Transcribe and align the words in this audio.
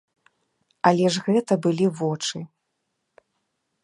Але 0.89 1.05
ж 1.15 1.21
гэта 1.27 1.57
былі 1.65 1.85
вочы! 2.01 2.37